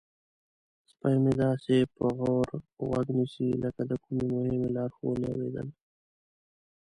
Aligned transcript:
سپی 0.89 1.15
مې 1.23 1.33
داسې 1.41 1.75
په 1.95 2.05
غور 2.17 2.49
غوږ 2.87 3.07
نیسي 3.17 3.49
لکه 3.63 3.81
د 3.89 3.91
کومې 4.03 4.25
مهمې 4.33 4.69
لارښوونې 4.75 5.25
اوریدل. 5.29 5.67